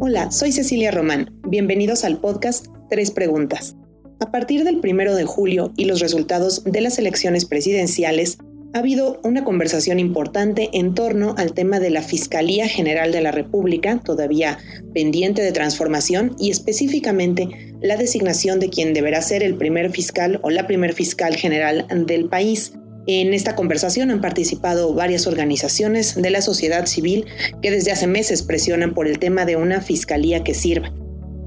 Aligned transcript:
Hola, 0.00 0.30
soy 0.30 0.52
Cecilia 0.52 0.90
Román. 0.90 1.30
Bienvenidos 1.48 2.04
al 2.04 2.18
podcast 2.18 2.66
Tres 2.90 3.10
Preguntas. 3.10 3.76
A 4.20 4.30
partir 4.30 4.64
del 4.64 4.80
primero 4.80 5.14
de 5.14 5.24
julio 5.24 5.72
y 5.76 5.86
los 5.86 6.00
resultados 6.00 6.64
de 6.64 6.80
las 6.80 6.98
elecciones 6.98 7.44
presidenciales, 7.44 8.38
ha 8.74 8.78
habido 8.78 9.20
una 9.22 9.44
conversación 9.44 9.98
importante 9.98 10.70
en 10.72 10.94
torno 10.94 11.34
al 11.36 11.52
tema 11.52 11.78
de 11.78 11.90
la 11.90 12.02
Fiscalía 12.02 12.68
General 12.68 13.12
de 13.12 13.20
la 13.20 13.30
República, 13.30 14.00
todavía 14.02 14.58
pendiente 14.94 15.42
de 15.42 15.52
transformación, 15.52 16.34
y 16.38 16.50
específicamente 16.50 17.74
la 17.80 17.96
designación 17.96 18.60
de 18.60 18.70
quien 18.70 18.94
deberá 18.94 19.20
ser 19.20 19.42
el 19.42 19.56
primer 19.56 19.90
fiscal 19.90 20.40
o 20.42 20.50
la 20.50 20.66
primer 20.66 20.94
fiscal 20.94 21.36
general 21.36 21.86
del 22.06 22.28
país. 22.28 22.72
En 23.06 23.34
esta 23.34 23.56
conversación 23.56 24.12
han 24.12 24.20
participado 24.20 24.94
varias 24.94 25.26
organizaciones 25.26 26.14
de 26.20 26.30
la 26.30 26.40
sociedad 26.40 26.86
civil 26.86 27.26
que 27.60 27.72
desde 27.72 27.90
hace 27.90 28.06
meses 28.06 28.44
presionan 28.44 28.94
por 28.94 29.08
el 29.08 29.18
tema 29.18 29.44
de 29.44 29.56
una 29.56 29.80
fiscalía 29.80 30.44
que 30.44 30.54
sirva. 30.54 30.92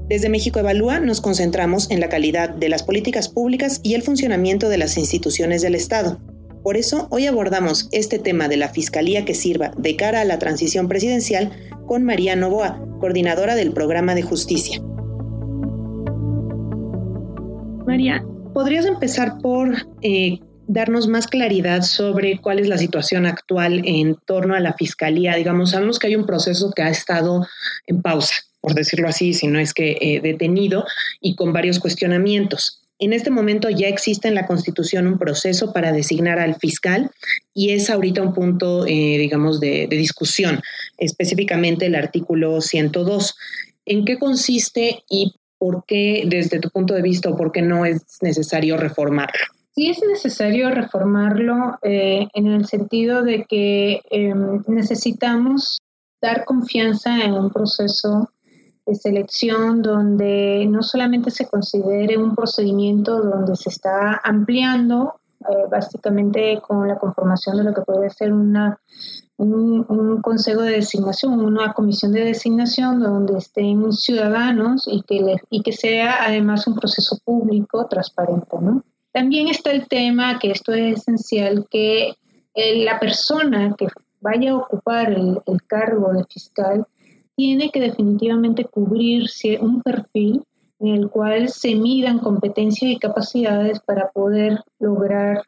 Desde 0.06 0.28
México 0.28 0.60
Evalúa 0.60 1.00
nos 1.00 1.22
concentramos 1.22 1.90
en 1.90 2.00
la 2.00 2.10
calidad 2.10 2.50
de 2.50 2.68
las 2.68 2.82
políticas 2.82 3.28
públicas 3.28 3.80
y 3.82 3.94
el 3.94 4.02
funcionamiento 4.02 4.68
de 4.68 4.76
las 4.76 4.98
instituciones 4.98 5.62
del 5.62 5.74
Estado. 5.74 6.20
Por 6.62 6.76
eso, 6.76 7.08
hoy 7.10 7.26
abordamos 7.26 7.88
este 7.90 8.18
tema 8.18 8.48
de 8.48 8.58
la 8.58 8.68
Fiscalía 8.68 9.24
que 9.24 9.34
sirva 9.34 9.72
de 9.78 9.96
cara 9.96 10.20
a 10.20 10.24
la 10.24 10.38
transición 10.38 10.88
presidencial 10.88 11.52
con 11.86 12.04
María 12.04 12.36
Novoa, 12.36 12.84
coordinadora 13.00 13.54
del 13.54 13.72
programa 13.72 14.14
de 14.14 14.22
justicia. 14.22 14.82
María, 17.86 18.22
¿podrías 18.52 18.84
empezar 18.84 19.38
por 19.38 19.74
eh, 20.02 20.38
darnos 20.66 21.08
más 21.08 21.26
claridad 21.26 21.82
sobre 21.82 22.38
cuál 22.38 22.58
es 22.58 22.68
la 22.68 22.78
situación 22.78 23.26
actual 23.26 23.82
en 23.84 24.16
torno 24.26 24.54
a 24.54 24.60
la 24.60 24.74
Fiscalía? 24.74 25.36
Digamos, 25.36 25.70
sabemos 25.70 25.98
que 25.98 26.08
hay 26.08 26.16
un 26.16 26.26
proceso 26.26 26.70
que 26.70 26.82
ha 26.82 26.90
estado 26.90 27.46
en 27.86 28.02
pausa, 28.02 28.34
por 28.60 28.74
decirlo 28.74 29.08
así, 29.08 29.34
si 29.34 29.46
no 29.46 29.58
es 29.58 29.72
que 29.72 29.96
eh, 30.00 30.20
detenido, 30.22 30.84
y 31.20 31.36
con 31.36 31.52
varios 31.52 31.78
cuestionamientos. 31.78 32.82
En 32.98 33.12
este 33.12 33.30
momento 33.30 33.68
ya 33.68 33.88
existe 33.88 34.28
en 34.28 34.34
la 34.34 34.46
Constitución 34.46 35.06
un 35.06 35.18
proceso 35.18 35.72
para 35.72 35.92
designar 35.92 36.38
al 36.38 36.54
fiscal 36.56 37.10
y 37.52 37.70
es 37.70 37.90
ahorita 37.90 38.22
un 38.22 38.32
punto, 38.32 38.86
eh, 38.86 39.18
digamos, 39.18 39.60
de, 39.60 39.86
discusión, 39.86 40.62
específicamente 40.96 41.86
el 41.86 41.94
artículo 41.94 42.62
102. 42.62 43.34
¿En 43.84 44.06
qué 44.06 44.18
consiste 44.18 45.04
y 45.10 45.34
por 45.58 45.84
qué, 45.86 46.24
desde 46.26 46.58
tu 46.58 46.70
punto 46.70 46.94
de 46.94 47.02
vista, 47.02 47.34
por 47.36 47.52
qué 47.52 47.60
no 47.60 47.84
es 47.84 48.02
necesario 48.22 48.78
reformarlo? 48.78 49.55
Sí 49.76 49.90
es 49.90 50.00
necesario 50.08 50.70
reformarlo 50.70 51.78
eh, 51.82 52.28
en 52.32 52.46
el 52.46 52.64
sentido 52.64 53.22
de 53.22 53.44
que 53.44 54.00
em, 54.10 54.62
necesitamos 54.68 55.82
dar 56.18 56.46
confianza 56.46 57.18
en 57.18 57.34
un 57.34 57.50
proceso 57.50 58.30
de 58.86 58.94
selección 58.94 59.82
donde 59.82 60.64
no 60.66 60.82
solamente 60.82 61.30
se 61.30 61.46
considere 61.46 62.16
un 62.16 62.34
procedimiento 62.34 63.20
donde 63.20 63.54
se 63.54 63.68
está 63.68 64.18
ampliando, 64.24 65.20
eh, 65.40 65.66
básicamente 65.70 66.58
con 66.66 66.88
la 66.88 66.98
conformación 66.98 67.58
de 67.58 67.64
lo 67.64 67.74
que 67.74 67.82
puede 67.82 68.08
ser 68.08 68.32
una, 68.32 68.80
un, 69.36 70.22
consejo 70.22 70.62
de 70.62 70.70
designación, 70.70 71.38
una 71.38 71.74
comisión 71.74 72.12
de 72.12 72.24
designación 72.24 73.00
donde 73.00 73.36
estén 73.36 73.92
ciudadanos 73.92 74.88
y 74.90 75.02
que, 75.02 75.36
y 75.50 75.62
que 75.62 75.72
sea 75.72 76.24
además 76.24 76.66
un 76.66 76.76
proceso 76.76 77.18
público 77.22 77.86
transparente. 77.88 78.56
¿no? 78.58 78.82
También 79.16 79.48
está 79.48 79.70
el 79.70 79.88
tema, 79.88 80.38
que 80.38 80.50
esto 80.50 80.74
es 80.74 80.98
esencial, 80.98 81.66
que 81.70 82.12
eh, 82.52 82.84
la 82.84 83.00
persona 83.00 83.74
que 83.78 83.86
vaya 84.20 84.50
a 84.50 84.56
ocupar 84.56 85.10
el, 85.10 85.40
cargo 85.66 86.12
de 86.12 86.22
fiscal 86.24 86.86
tiene 87.34 87.70
que 87.70 87.80
definitivamente 87.80 88.66
cubrir 88.66 89.24
un 89.62 89.80
perfil 89.80 90.44
en 90.80 90.88
el 90.88 91.08
cual 91.08 91.48
se 91.48 91.74
midan 91.76 92.18
competencias 92.18 92.90
y 92.90 92.98
capacidades 92.98 93.80
para 93.80 94.10
poder 94.10 94.60
lograr 94.80 95.42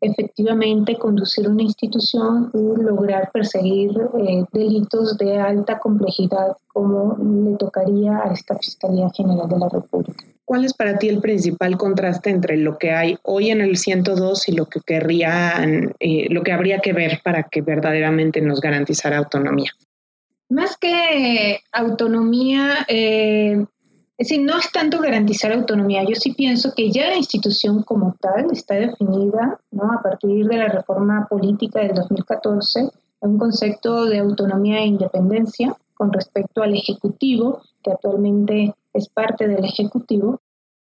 efectivamente 0.00 0.98
conducir 0.98 1.48
una 1.48 1.62
institución 1.62 2.50
y 2.52 2.82
lograr 2.82 3.30
perseguir 3.30 3.92
eh, 4.18 4.44
delitos 4.52 5.16
de 5.16 5.38
alta 5.38 5.78
complejidad 5.78 6.56
como 6.72 7.16
le 7.18 7.56
tocaría 7.56 8.18
a 8.18 8.32
esta 8.32 8.56
Fiscalía 8.56 9.08
General 9.10 9.48
de 9.48 9.58
la 9.60 9.68
República. 9.68 10.31
¿Cuál 10.44 10.64
es 10.64 10.74
para 10.74 10.98
ti 10.98 11.08
el 11.08 11.20
principal 11.20 11.76
contraste 11.76 12.30
entre 12.30 12.56
lo 12.56 12.78
que 12.78 12.90
hay 12.90 13.16
hoy 13.22 13.50
en 13.50 13.60
el 13.60 13.76
102 13.76 14.48
y 14.48 14.52
lo 14.52 14.66
que 14.66 14.80
querrían, 14.80 15.94
eh, 16.00 16.26
lo 16.30 16.42
que 16.42 16.52
habría 16.52 16.80
que 16.80 16.92
ver 16.92 17.20
para 17.24 17.44
que 17.44 17.62
verdaderamente 17.62 18.40
nos 18.40 18.60
garantizara 18.60 19.18
autonomía? 19.18 19.70
Más 20.48 20.76
que 20.76 21.60
autonomía, 21.72 22.84
eh, 22.88 23.64
es 24.18 24.28
decir, 24.28 24.44
no 24.44 24.58
es 24.58 24.70
tanto 24.72 25.00
garantizar 25.00 25.52
autonomía. 25.52 26.04
Yo 26.04 26.16
sí 26.16 26.32
pienso 26.32 26.74
que 26.74 26.90
ya 26.90 27.08
la 27.08 27.16
institución 27.16 27.82
como 27.82 28.16
tal 28.20 28.50
está 28.52 28.74
definida 28.74 29.58
¿no? 29.70 29.92
a 29.92 30.02
partir 30.02 30.46
de 30.46 30.56
la 30.56 30.68
reforma 30.68 31.26
política 31.28 31.80
del 31.80 31.94
2014 31.94 32.90
un 33.22 33.38
concepto 33.38 34.06
de 34.06 34.18
autonomía 34.18 34.80
e 34.80 34.86
independencia 34.86 35.76
con 35.94 36.12
respecto 36.12 36.62
al 36.62 36.74
Ejecutivo, 36.74 37.62
que 37.82 37.92
actualmente 37.92 38.74
es 38.94 39.08
parte 39.08 39.48
del 39.48 39.64
Ejecutivo. 39.64 40.40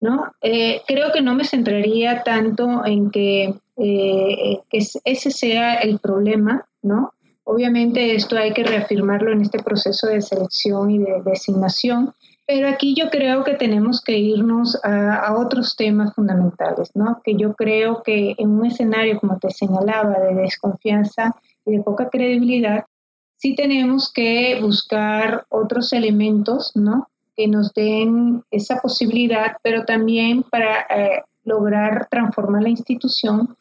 ¿no? 0.01 0.33
Eh, 0.43 0.83
creo 0.87 1.13
que 1.13 1.23
no 1.23 1.35
me 1.35 1.45
centraría 1.45 2.23
tanto 2.23 2.85
en 2.85 3.11
que, 3.11 3.55
eh, 3.79 4.61
que 4.69 4.79
ese 5.05 5.31
sea 5.31 5.77
el 5.77 5.99
problema, 5.99 6.67
¿no? 6.83 7.15
Obviamente 7.45 8.15
esto 8.15 8.37
hay 8.37 8.53
que 8.53 8.65
reafirmarlo 8.65 9.33
en 9.33 9.41
este 9.41 9.63
proceso 9.63 10.07
de 10.07 10.21
selección 10.21 10.91
y 10.91 10.99
de 10.99 11.23
designación, 11.25 12.13
pero 12.47 12.69
aquí 12.69 12.95
yo 12.95 13.09
creo 13.09 13.45
que 13.45 13.55
tenemos 13.55 14.03
que 14.03 14.19
irnos 14.19 14.79
a, 14.85 15.35
otros 15.39 15.77
temas 15.77 16.15
fundamentales, 16.15 16.91
¿no? 16.95 17.23
Que 17.25 17.37
yo 17.37 17.55
creo 17.55 18.03
que 18.03 18.35
en 18.37 18.51
un 18.51 18.67
escenario, 18.67 19.19
como 19.19 19.39
te 19.39 19.51
señalaba, 19.51 20.19
de 20.21 20.35
desconfianza 20.35 21.35
y 21.65 21.77
de 21.77 21.83
poca 21.83 22.11
credibilidad, 22.11 22.85
sí 23.37 23.55
tenemos 23.55 24.13
que 24.13 24.59
buscar 24.61 25.47
otros 25.49 25.95
elementos, 25.95 26.73
¿no? 26.75 27.09
Que 27.37 27.49
nos 27.49 27.73
den 27.75 28.43
esa 28.51 28.81
posibilidad, 28.81 29.57
pero 29.63 29.85
también 29.85 30.43
para 30.45 30.81
eh, 30.83 31.23
lograr 31.45 32.09
transformar 32.11 32.63
la 32.63 32.69
institución, 32.71 33.57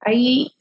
hay 0.00 0.52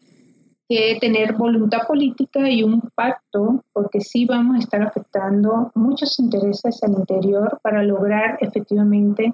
que 0.68 0.98
tener 1.02 1.34
voluntad 1.34 1.88
política 1.88 2.48
y 2.48 2.62
un 2.62 2.82
pacto, 2.94 3.64
porque 3.74 4.02
sí 4.02 4.26
vamos 4.26 4.58
a 4.58 4.60
estar 4.60 4.84
afectando 4.84 5.72
muchos 5.74 6.20
intereses 6.20 6.84
al 6.84 6.92
interior 6.92 7.60
para 7.64 7.82
lograr 7.82 8.38
efectivamente 8.40 9.34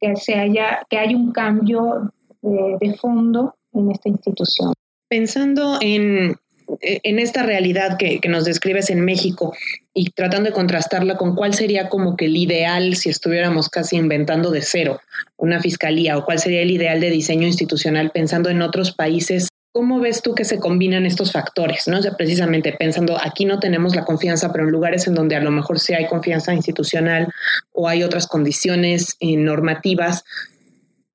que, 0.00 0.16
se 0.16 0.34
haya, 0.34 0.84
que 0.90 0.98
haya 0.98 1.16
un 1.16 1.30
cambio 1.30 2.12
de, 2.42 2.76
de 2.80 2.94
fondo 2.94 3.54
en 3.72 3.92
esta 3.92 4.08
institución. 4.08 4.72
Pensando 5.08 5.78
en, 5.80 6.34
en 6.80 7.18
esta 7.18 7.42
realidad 7.42 7.96
que, 7.98 8.20
que, 8.20 8.28
nos 8.28 8.44
describes 8.44 8.90
en 8.90 9.04
México 9.04 9.54
y 9.92 10.10
tratando 10.10 10.50
de 10.50 10.54
contrastarla 10.54 11.16
con 11.16 11.34
cuál 11.34 11.54
sería 11.54 11.88
como 11.88 12.16
que 12.16 12.26
el 12.26 12.36
ideal 12.36 12.96
si 12.96 13.10
estuviéramos 13.10 13.68
casi 13.68 13.96
inventando 13.96 14.50
de 14.50 14.62
cero 14.62 15.00
una 15.36 15.60
fiscalía 15.60 16.16
o 16.16 16.24
cuál 16.24 16.38
sería 16.38 16.62
el 16.62 16.70
ideal 16.70 17.00
de 17.00 17.10
diseño 17.10 17.46
institucional 17.46 18.10
pensando 18.10 18.50
en 18.50 18.62
otros 18.62 18.92
países 18.92 19.48
¿Cómo 19.76 19.98
ves 19.98 20.22
tú 20.22 20.36
que 20.36 20.44
se 20.44 20.60
combinan 20.60 21.04
estos 21.04 21.32
factores? 21.32 21.88
¿no? 21.88 21.98
precisamente 22.16 22.72
pensando, 22.72 23.18
aquí 23.20 23.44
no 23.44 23.58
tenemos 23.58 23.96
la 23.96 24.04
confianza, 24.04 24.52
pero 24.52 24.62
en 24.62 24.70
lugares 24.70 25.08
en 25.08 25.16
donde 25.16 25.34
a 25.34 25.40
lo 25.40 25.50
mejor 25.50 25.80
sí 25.80 25.92
hay 25.92 26.06
confianza 26.06 26.54
institucional 26.54 27.26
o 27.72 27.88
hay 27.88 28.04
otras 28.04 28.28
condiciones 28.28 29.16
eh, 29.18 29.36
normativas, 29.36 30.22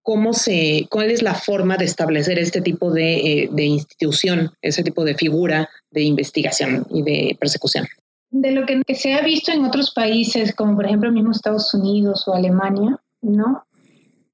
¿cómo 0.02 0.34
se, 0.34 0.88
¿cuál 0.90 1.12
es 1.12 1.22
la 1.22 1.36
forma 1.36 1.78
de 1.78 1.86
establecer 1.86 2.40
este 2.40 2.62
tipo 2.62 2.92
de, 2.92 3.44
eh, 3.44 3.50
de 3.52 3.66
institución, 3.66 4.52
ese 4.62 4.84
tipo 4.84 5.04
de 5.04 5.16
figura 5.16 5.70
de 5.92 6.04
investigación 6.04 6.86
y 6.90 7.04
de 7.04 7.38
persecución? 7.40 7.88
De 8.32 8.52
lo 8.52 8.66
que, 8.66 8.82
se 8.94 9.13
ha 9.13 9.22
visto 9.22 9.51
en 9.51 9.66
otros 9.66 9.92
países, 9.92 10.54
como 10.54 10.75
por 10.75 10.86
ejemplo 10.86 11.12
mismo 11.12 11.31
Estados 11.31 11.74
Unidos 11.74 12.28
o 12.28 12.36
Alemania, 12.36 13.00
¿no? 13.22 13.63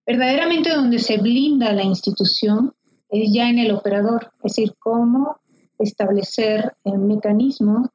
Verdaderamente 0.05 0.69
donde 0.69 0.99
se 0.99 1.17
blinda 1.17 1.71
la 1.71 1.83
institución 1.83 2.73
es 3.09 3.31
ya 3.33 3.49
en 3.49 3.59
el 3.59 3.71
operador, 3.71 4.31
es 4.43 4.55
decir, 4.55 4.73
cómo 4.79 5.37
establecer 5.79 6.73
un 6.83 7.07
mecanismo 7.07 7.89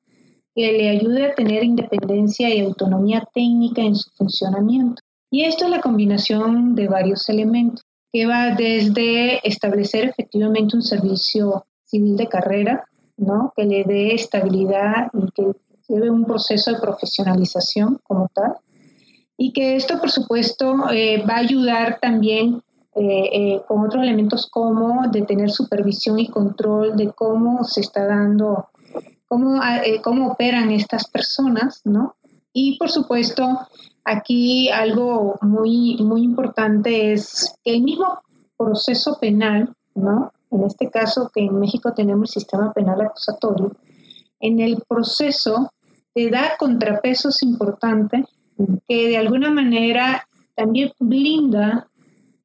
que 0.55 0.73
le 0.73 0.89
ayude 0.89 1.27
a 1.27 1.35
tener 1.35 1.65
independencia 1.65 2.53
y 2.53 2.61
autonomía 2.61 3.29
técnica 3.35 3.83
en 3.83 3.95
su 3.95 4.11
funcionamiento. 4.13 5.03
Y 5.31 5.45
esto 5.45 5.65
es 5.65 5.71
la 5.71 5.81
combinación 5.81 6.75
de 6.75 6.89
varios 6.89 7.29
elementos, 7.29 7.85
que 8.13 8.27
va 8.27 8.51
desde 8.51 9.47
establecer 9.47 10.05
efectivamente 10.05 10.77
un 10.77 10.83
servicio 10.83 11.67
civil 11.85 12.17
de 12.17 12.29
carrera, 12.29 12.85
¿no? 13.17 13.53
que 13.57 13.65
le 13.65 13.85
dé 13.85 14.15
estabilidad 14.15 15.09
y 15.13 15.31
que 15.31 15.53
lleve 15.89 16.11
un 16.11 16.25
proceso 16.25 16.73
de 16.73 16.81
profesionalización 16.81 18.01
como 18.03 18.29
tal, 18.35 18.55
y 19.37 19.53
que 19.53 19.77
esto, 19.77 19.99
por 19.99 20.11
supuesto, 20.11 20.91
eh, 20.93 21.25
va 21.25 21.37
a 21.37 21.39
ayudar 21.39 21.99
también 22.01 22.63
eh, 22.95 23.31
eh, 23.33 23.63
con 23.67 23.87
otros 23.87 24.03
elementos 24.03 24.47
como 24.51 25.09
de 25.09 25.23
tener 25.23 25.51
supervisión 25.51 26.19
y 26.19 26.29
control 26.29 26.97
de 26.97 27.11
cómo 27.13 27.65
se 27.65 27.81
está 27.81 28.05
dando, 28.05 28.69
cómo, 29.27 29.61
cómo 30.03 30.33
operan 30.33 30.71
estas 30.73 31.09
personas, 31.09 31.81
¿no? 31.85 32.17
Y 32.53 32.77
por 32.77 32.91
supuesto, 32.91 33.61
aquí 34.11 34.69
algo 34.71 35.39
muy, 35.41 35.97
muy 36.01 36.23
importante 36.23 37.13
es 37.13 37.55
que 37.65 37.75
el 37.75 37.83
mismo 37.83 38.21
proceso 38.57 39.19
penal, 39.21 39.73
¿no? 39.95 40.33
En 40.51 40.65
este 40.65 40.91
caso 40.91 41.31
que 41.33 41.45
en 41.45 41.59
México 41.59 41.93
tenemos 41.95 42.37
el 42.37 42.43
sistema 42.43 42.73
penal 42.73 43.01
acusatorio, 43.01 43.73
en 44.41 44.61
el 44.61 44.83
proceso 44.89 45.73
te 46.13 46.29
da 46.29 46.57
contrapesos 46.59 47.43
importantes 47.43 48.27
que 48.89 49.09
de 49.09 49.17
alguna 49.17 49.51
manera 49.51 50.27
también 50.57 50.93
blinda 50.99 51.89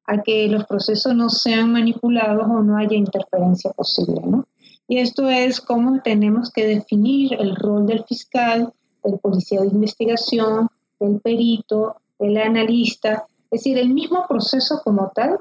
a 0.06 0.22
que 0.22 0.46
los 0.48 0.64
procesos 0.66 1.14
no 1.14 1.28
sean 1.28 1.72
manipulados 1.72 2.46
o 2.48 2.62
no 2.62 2.76
haya 2.76 2.96
interferencia 2.96 3.72
posible, 3.72 4.20
¿no? 4.24 4.46
Y 4.88 4.98
esto 4.98 5.28
es 5.28 5.60
cómo 5.60 6.00
tenemos 6.02 6.52
que 6.52 6.64
definir 6.64 7.34
el 7.40 7.56
rol 7.56 7.86
del 7.86 8.04
fiscal, 8.04 8.72
del 9.02 9.18
policía 9.18 9.60
de 9.62 9.66
investigación, 9.66 10.68
del 11.00 11.20
perito, 11.20 11.96
del 12.18 12.38
analista. 12.38 13.26
Es 13.50 13.60
decir, 13.62 13.78
el 13.78 13.90
mismo 13.90 14.26
proceso 14.28 14.80
como 14.82 15.12
tal 15.14 15.38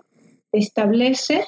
establece 0.51 1.43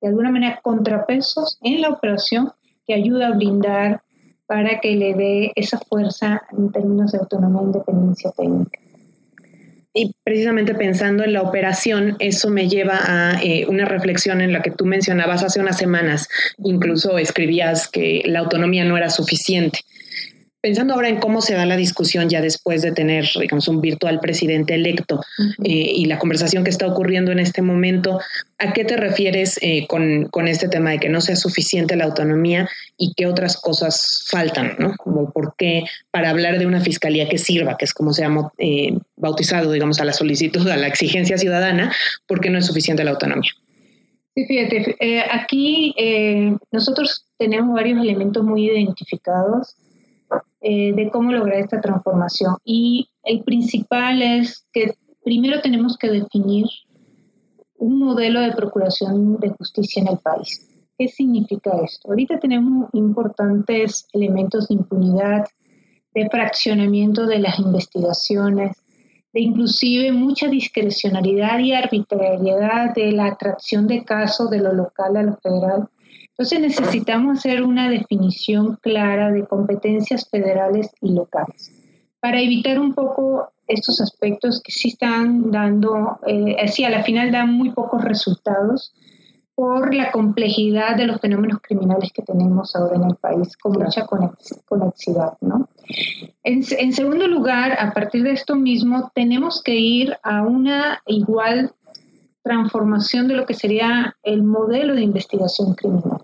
de 0.00 0.08
alguna 0.08 0.30
manera 0.30 0.60
contrapesos 0.62 1.58
en 1.62 1.80
la 1.80 1.88
operación 1.88 2.52
que 2.86 2.94
ayuda 2.94 3.28
a 3.28 3.32
blindar 3.32 4.02
para 4.46 4.80
que 4.80 4.94
le 4.94 5.14
dé 5.14 5.52
esa 5.54 5.78
fuerza 5.78 6.42
en 6.56 6.70
términos 6.70 7.12
de 7.12 7.18
autonomía 7.18 7.62
e 7.62 7.64
independencia 7.64 8.30
técnica. 8.36 8.78
Y 9.96 10.12
precisamente 10.24 10.74
pensando 10.74 11.22
en 11.22 11.32
la 11.32 11.42
operación, 11.42 12.16
eso 12.18 12.50
me 12.50 12.68
lleva 12.68 12.98
a 13.04 13.40
eh, 13.42 13.64
una 13.68 13.84
reflexión 13.84 14.40
en 14.40 14.52
la 14.52 14.60
que 14.60 14.72
tú 14.72 14.86
mencionabas 14.86 15.44
hace 15.44 15.60
unas 15.60 15.78
semanas, 15.78 16.28
incluso 16.58 17.16
escribías 17.16 17.88
que 17.88 18.22
la 18.26 18.40
autonomía 18.40 18.84
no 18.84 18.96
era 18.96 19.08
suficiente. 19.08 19.80
Pensando 20.64 20.94
ahora 20.94 21.10
en 21.10 21.20
cómo 21.20 21.42
se 21.42 21.52
da 21.52 21.66
la 21.66 21.76
discusión 21.76 22.30
ya 22.30 22.40
después 22.40 22.80
de 22.80 22.90
tener, 22.90 23.26
digamos, 23.38 23.68
un 23.68 23.82
virtual 23.82 24.18
presidente 24.18 24.74
electo 24.74 25.20
eh, 25.62 25.68
y 25.68 26.06
la 26.06 26.18
conversación 26.18 26.64
que 26.64 26.70
está 26.70 26.86
ocurriendo 26.86 27.32
en 27.32 27.38
este 27.38 27.60
momento, 27.60 28.18
¿a 28.56 28.72
qué 28.72 28.82
te 28.86 28.96
refieres 28.96 29.58
eh, 29.60 29.86
con, 29.86 30.24
con, 30.30 30.48
este 30.48 30.70
tema 30.70 30.92
de 30.92 31.00
que 31.00 31.10
no 31.10 31.20
sea 31.20 31.36
suficiente 31.36 31.96
la 31.96 32.04
autonomía 32.04 32.66
y 32.96 33.12
qué 33.14 33.26
otras 33.26 33.58
cosas 33.60 34.24
faltan, 34.30 34.76
¿no? 34.78 34.96
Como 34.96 35.30
por 35.32 35.54
qué 35.58 35.84
para 36.10 36.30
hablar 36.30 36.58
de 36.58 36.64
una 36.64 36.80
fiscalía 36.80 37.28
que 37.28 37.36
sirva, 37.36 37.76
que 37.76 37.84
es 37.84 37.92
como 37.92 38.14
se 38.14 38.24
ha 38.24 38.34
eh, 38.56 38.96
bautizado, 39.16 39.70
digamos, 39.70 40.00
a 40.00 40.06
la 40.06 40.14
solicitud, 40.14 40.66
a 40.68 40.78
la 40.78 40.86
exigencia 40.86 41.36
ciudadana, 41.36 41.94
¿por 42.26 42.40
qué 42.40 42.48
no 42.48 42.58
es 42.58 42.64
suficiente 42.64 43.04
la 43.04 43.10
autonomía? 43.10 43.52
Sí, 44.34 44.46
fíjate, 44.46 44.96
aquí 45.30 45.94
nosotros 46.72 47.26
tenemos 47.36 47.74
varios 47.74 48.00
elementos 48.00 48.42
muy 48.42 48.64
identificados 48.64 49.76
eh, 50.66 50.94
de 50.94 51.10
cómo 51.10 51.30
lograr 51.30 51.58
esta 51.58 51.78
transformación. 51.78 52.56
Y 52.64 53.10
el 53.22 53.44
principal 53.44 54.22
es 54.22 54.66
que 54.72 54.94
primero 55.22 55.60
tenemos 55.60 55.98
que 55.98 56.08
definir 56.08 56.64
un 57.76 57.98
modelo 57.98 58.40
de 58.40 58.52
procuración 58.52 59.38
de 59.40 59.50
justicia 59.50 60.00
en 60.00 60.08
el 60.08 60.18
país. 60.20 60.66
¿Qué 60.96 61.08
significa 61.08 61.70
esto? 61.84 62.08
Ahorita 62.08 62.40
tenemos 62.40 62.88
importantes 62.94 64.06
elementos 64.14 64.68
de 64.68 64.76
impunidad, 64.76 65.44
de 66.14 66.30
fraccionamiento 66.30 67.26
de 67.26 67.40
las 67.40 67.58
investigaciones, 67.58 68.74
de 69.34 69.42
inclusive 69.42 70.12
mucha 70.12 70.48
discrecionalidad 70.48 71.58
y 71.58 71.74
arbitrariedad 71.74 72.94
de 72.94 73.12
la 73.12 73.26
atracción 73.26 73.86
de 73.86 74.02
casos 74.02 74.48
de 74.48 74.60
lo 74.60 74.72
local 74.72 75.18
a 75.18 75.24
lo 75.24 75.36
federal. 75.36 75.90
Entonces 76.36 76.60
necesitamos 76.60 77.38
hacer 77.38 77.62
una 77.62 77.88
definición 77.88 78.76
clara 78.82 79.30
de 79.30 79.46
competencias 79.46 80.28
federales 80.28 80.90
y 81.00 81.12
locales 81.12 81.72
para 82.24 82.40
evitar 82.40 82.80
un 82.80 82.94
poco 82.94 83.52
estos 83.68 84.00
aspectos 84.00 84.62
que 84.64 84.72
sí 84.72 84.88
están 84.88 85.50
dando, 85.50 86.18
eh, 86.26 86.56
así 86.58 86.82
a 86.82 86.88
la 86.88 87.02
final 87.02 87.30
dan 87.30 87.52
muy 87.52 87.70
pocos 87.70 88.02
resultados 88.02 88.94
por 89.54 89.94
la 89.94 90.10
complejidad 90.10 90.96
de 90.96 91.06
los 91.06 91.20
fenómenos 91.20 91.60
criminales 91.60 92.10
que 92.14 92.22
tenemos 92.22 92.74
ahora 92.74 92.96
en 92.96 93.04
el 93.04 93.16
país, 93.16 93.54
con 93.58 93.72
mucha 93.72 94.06
conexidad. 94.06 95.34
¿no? 95.42 95.68
En, 96.42 96.64
en 96.78 96.92
segundo 96.94 97.28
lugar, 97.28 97.76
a 97.78 97.92
partir 97.92 98.22
de 98.22 98.32
esto 98.32 98.56
mismo, 98.56 99.12
tenemos 99.14 99.62
que 99.62 99.76
ir 99.76 100.16
a 100.22 100.42
una 100.42 101.02
igual 101.06 101.74
transformación 102.42 103.28
de 103.28 103.34
lo 103.34 103.44
que 103.44 103.52
sería 103.52 104.16
el 104.22 104.42
modelo 104.42 104.94
de 104.94 105.02
investigación 105.02 105.74
criminal. 105.74 106.23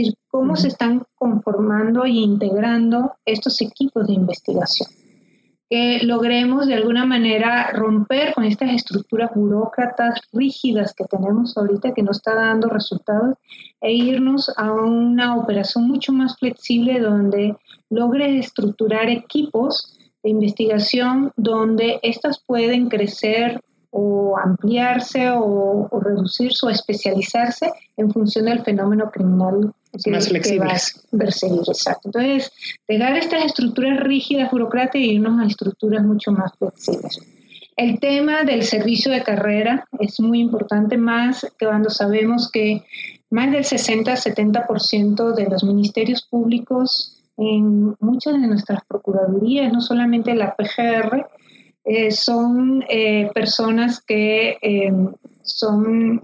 Decir, 0.00 0.14
cómo 0.28 0.56
se 0.56 0.68
están 0.68 1.02
conformando 1.16 2.04
e 2.04 2.10
integrando 2.10 3.12
estos 3.24 3.60
equipos 3.60 4.06
de 4.06 4.14
investigación. 4.14 4.88
Que 5.68 6.00
logremos 6.02 6.66
de 6.66 6.74
alguna 6.74 7.04
manera 7.04 7.70
romper 7.72 8.34
con 8.34 8.44
estas 8.44 8.70
estructuras 8.70 9.30
burócratas 9.34 10.20
rígidas 10.32 10.94
que 10.94 11.04
tenemos 11.04 11.56
ahorita, 11.56 11.92
que 11.94 12.02
no 12.02 12.10
está 12.12 12.34
dando 12.34 12.68
resultados, 12.68 13.36
e 13.80 13.92
irnos 13.92 14.50
a 14.56 14.72
una 14.72 15.36
operación 15.36 15.86
mucho 15.86 16.12
más 16.12 16.36
flexible 16.38 16.98
donde 16.98 17.56
logre 17.88 18.38
estructurar 18.38 19.08
equipos 19.08 19.98
de 20.22 20.30
investigación 20.30 21.32
donde 21.36 22.00
estas 22.02 22.42
pueden 22.44 22.88
crecer 22.88 23.60
o 23.90 24.38
ampliarse 24.38 25.30
o, 25.30 25.88
reducirse 26.00 26.66
o 26.66 26.70
especializarse 26.70 27.70
en 27.96 28.10
función 28.10 28.46
del 28.46 28.62
fenómeno 28.62 29.10
criminal 29.10 29.72
que, 30.04 30.10
más 30.10 30.28
flexibles. 30.28 31.06
perseguir. 31.10 31.62
Exacto. 31.66 32.08
Entonces, 32.08 32.52
dejar 32.86 33.16
estas 33.16 33.44
estructuras 33.44 33.98
rígidas, 34.00 34.50
burocráticas 34.50 35.00
y 35.00 35.16
a 35.16 35.46
estructuras 35.46 36.04
mucho 36.04 36.30
más 36.32 36.52
flexibles. 36.58 37.18
El 37.76 37.98
tema 37.98 38.44
del 38.44 38.62
servicio 38.62 39.10
de 39.10 39.22
carrera 39.22 39.86
es 39.98 40.20
muy 40.20 40.40
importante, 40.40 40.96
más 40.96 41.46
que 41.58 41.66
cuando 41.66 41.90
sabemos 41.90 42.50
que 42.50 42.84
más 43.30 43.50
del 43.50 43.64
60-70% 43.64 45.34
de 45.34 45.48
los 45.48 45.64
ministerios 45.64 46.22
públicos 46.22 47.16
en 47.36 47.96
muchas 48.00 48.34
de 48.34 48.46
nuestras 48.46 48.84
procuradurías, 48.86 49.72
no 49.72 49.80
solamente 49.80 50.34
la 50.34 50.54
PGR, 50.56 51.26
eh, 51.92 52.12
son 52.12 52.84
eh, 52.88 53.28
personas 53.34 54.00
que 54.00 54.56
eh, 54.62 54.92
son, 55.42 56.22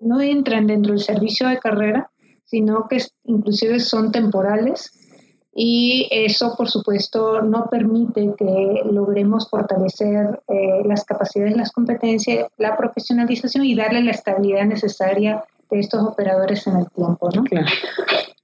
no 0.00 0.20
entran 0.20 0.66
dentro 0.66 0.92
del 0.92 1.00
servicio 1.00 1.46
de 1.46 1.60
carrera, 1.60 2.10
sino 2.44 2.88
que 2.88 2.98
inclusive 3.22 3.78
son 3.78 4.10
temporales 4.10 4.90
y 5.54 6.08
eso 6.10 6.56
por 6.56 6.68
supuesto 6.68 7.42
no 7.42 7.68
permite 7.70 8.34
que 8.36 8.82
logremos 8.90 9.48
fortalecer 9.48 10.42
las 10.84 11.04
capacidades, 11.04 11.56
las 11.56 11.70
competencias, 11.70 12.48
la 12.56 12.76
profesionalización 12.76 13.64
y 13.64 13.76
darle 13.76 14.02
la 14.02 14.10
estabilidad 14.10 14.64
necesaria 14.64 15.44
de 15.70 15.78
estos 15.78 16.02
operadores 16.02 16.66
en 16.66 16.78
el 16.78 16.90
tiempo. 16.90 17.30
¿no? 17.32 17.44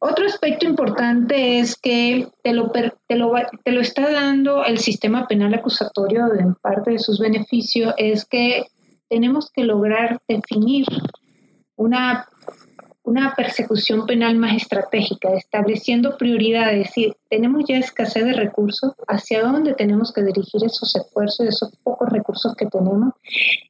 Otro 0.00 0.26
aspecto 0.26 0.64
importante 0.64 1.58
es 1.58 1.76
que 1.76 2.28
te 2.42 2.52
lo, 2.52 2.70
te 2.70 3.16
lo, 3.16 3.32
te 3.64 3.72
lo 3.72 3.80
está 3.80 4.12
dando 4.12 4.64
el 4.64 4.78
sistema 4.78 5.26
penal 5.26 5.54
acusatorio 5.54 6.32
en 6.38 6.54
parte 6.54 6.92
de 6.92 6.98
sus 7.00 7.18
beneficios, 7.18 7.94
es 7.96 8.24
que 8.24 8.66
tenemos 9.08 9.50
que 9.50 9.64
lograr 9.64 10.20
definir 10.28 10.86
una 11.76 12.28
una 13.08 13.34
persecución 13.34 14.04
penal 14.04 14.36
más 14.36 14.54
estratégica, 14.54 15.30
estableciendo 15.34 16.18
prioridades. 16.18 16.90
Si 16.90 17.10
tenemos 17.30 17.64
ya 17.66 17.78
escasez 17.78 18.22
de 18.22 18.34
recursos, 18.34 18.92
¿hacia 19.06 19.42
dónde 19.42 19.72
tenemos 19.72 20.12
que 20.12 20.22
dirigir 20.22 20.62
esos 20.62 20.94
esfuerzos, 20.94 21.46
esos 21.46 21.74
pocos 21.82 22.10
recursos 22.10 22.54
que 22.54 22.66
tenemos? 22.66 23.14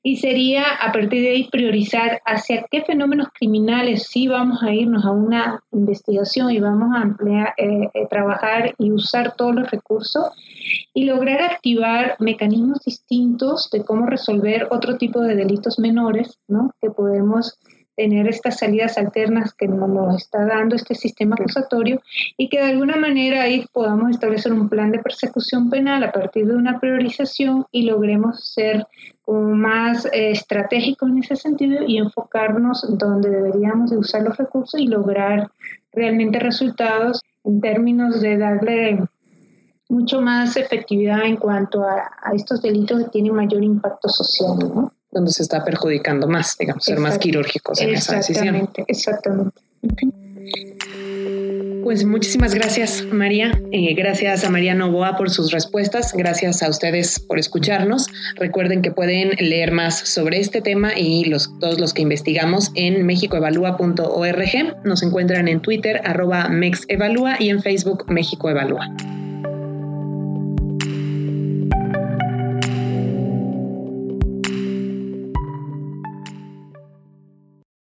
Y 0.02 0.16
sería 0.16 0.64
a 0.80 0.90
partir 0.90 1.23
de 1.23 1.30
ahí 1.30 1.49
priorizar 1.52 2.21
hacia 2.26 2.66
qué 2.68 2.83
fenómenos 2.83 3.28
criminales 3.33 4.09
sí 4.09 4.26
vamos 4.26 4.61
a 4.64 4.73
irnos 4.73 5.04
a 5.04 5.12
una 5.12 5.62
investigación 5.71 6.50
y 6.50 6.59
vamos 6.59 6.97
a 6.97 7.02
ampliar, 7.02 7.54
eh, 7.59 7.88
eh, 7.95 8.07
trabajar 8.11 8.75
y 8.76 8.90
usar 8.90 9.37
todos 9.37 9.54
los 9.54 9.71
recursos 9.71 10.30
y 10.92 11.04
lograr 11.04 11.42
activar 11.42 12.16
mecanismos 12.18 12.80
distintos 12.85 13.71
de 13.71 13.85
cómo 13.85 14.07
resolver 14.07 14.66
otro 14.73 14.97
tipo 14.99 15.21
de 15.21 15.37
delitos 15.37 15.78
menores, 15.78 16.38
¿no? 16.49 16.73
Que 16.80 16.90
podemos 16.90 17.57
tener 17.98 18.28
estas 18.28 18.60
salidas 18.60 18.96
alternas 18.96 19.52
que 19.54 19.66
nos 19.66 20.16
está 20.16 20.46
dando 20.46 20.76
este 20.76 20.94
sistema 20.94 21.34
acusatorio 21.36 22.00
y 22.36 22.48
que 22.48 22.58
de 22.58 22.70
alguna 22.70 22.94
manera 22.94 23.42
ahí 23.42 23.66
podamos 23.72 24.10
establecer 24.10 24.52
un 24.52 24.68
plan 24.68 24.92
de 24.92 25.00
persecución 25.00 25.68
penal 25.68 26.04
a 26.04 26.12
partir 26.12 26.46
de 26.46 26.54
una 26.54 26.78
priorización 26.78 27.66
y 27.72 27.82
logremos 27.82 28.52
ser 28.54 28.86
más 29.26 30.06
eh, 30.06 30.30
estratégicos 30.30 31.08
en 31.10 31.18
ese 31.18 31.34
sentido 31.34 31.82
y 31.84 31.98
enfocarnos 31.98 32.86
donde 32.96 33.30
deberíamos 33.30 33.90
de 33.90 33.98
usar 33.98 34.22
los 34.22 34.36
recursos 34.36 34.80
y 34.80 34.86
lograr 34.86 35.50
realmente 35.92 36.38
resultados 36.38 37.20
en 37.42 37.60
términos 37.60 38.20
de 38.20 38.38
darle 38.38 39.08
mucho 39.88 40.20
más 40.20 40.56
efectividad 40.56 41.24
en 41.24 41.36
cuanto 41.36 41.82
a, 41.82 42.12
a 42.22 42.32
estos 42.32 42.62
delitos 42.62 43.02
que 43.02 43.10
tienen 43.10 43.34
mayor 43.34 43.64
impacto 43.64 44.08
social, 44.08 44.56
¿no? 44.72 44.88
Donde 45.18 45.32
se 45.32 45.42
está 45.42 45.64
perjudicando 45.64 46.28
más, 46.28 46.56
digamos, 46.56 46.84
ser 46.84 47.00
más 47.00 47.18
quirúrgicos 47.18 47.80
en 47.80 47.94
esa 47.94 48.16
decisión. 48.16 48.54
Exactamente, 48.54 48.84
exactamente. 48.87 49.60
Pues 51.82 52.04
muchísimas 52.04 52.54
gracias, 52.54 53.04
María. 53.10 53.60
Eh, 53.72 53.94
gracias 53.94 54.44
a 54.44 54.50
María 54.50 54.75
Novoa 54.75 55.16
por 55.16 55.30
sus 55.30 55.50
respuestas. 55.50 56.12
Gracias 56.12 56.62
a 56.62 56.68
ustedes 56.68 57.18
por 57.18 57.38
escucharnos. 57.38 58.06
Recuerden 58.37 58.82
que 58.82 58.90
pueden 58.90 59.30
leer 59.40 59.72
más 59.72 59.98
sobre 59.98 60.38
este 60.38 60.60
tema 60.60 60.92
y 60.96 61.25
los, 61.25 61.58
todos 61.58 61.80
los 61.80 61.94
que 61.94 62.02
investigamos 62.02 62.70
en 62.75 63.06
mexicoevalúa.org. 63.06 64.84
Nos 64.84 65.02
encuentran 65.02 65.48
en 65.48 65.60
Twitter, 65.60 66.02
arroba 66.04 66.48
MEXEvalúa 66.48 67.37
y 67.40 67.48
en 67.48 67.62
Facebook 67.62 68.04
México 68.08 68.50
Evalúa. 68.50 68.87